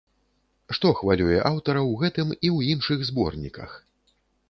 Што 0.77 0.93
хвалюе 1.01 1.37
аўтара 1.51 1.81
ў 1.89 2.01
гэтым 2.01 2.35
і 2.45 2.49
ў 2.55 2.59
іншых 2.75 2.99
зборніках? 3.13 3.81